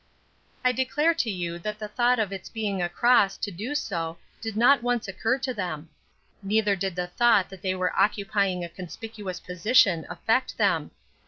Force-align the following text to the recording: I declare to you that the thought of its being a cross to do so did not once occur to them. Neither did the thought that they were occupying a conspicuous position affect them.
I 0.65 0.71
declare 0.71 1.13
to 1.13 1.29
you 1.29 1.59
that 1.59 1.77
the 1.77 1.87
thought 1.87 2.17
of 2.17 2.33
its 2.33 2.49
being 2.49 2.81
a 2.81 2.89
cross 2.89 3.37
to 3.37 3.51
do 3.51 3.75
so 3.75 4.17
did 4.41 4.57
not 4.57 4.81
once 4.81 5.07
occur 5.07 5.37
to 5.37 5.53
them. 5.53 5.89
Neither 6.41 6.75
did 6.75 6.95
the 6.95 7.05
thought 7.05 7.49
that 7.49 7.61
they 7.61 7.75
were 7.75 7.95
occupying 7.95 8.63
a 8.65 8.69
conspicuous 8.69 9.39
position 9.39 10.07
affect 10.09 10.57
them. 10.57 10.89